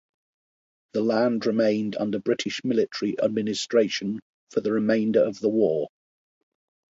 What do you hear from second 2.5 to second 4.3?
military administration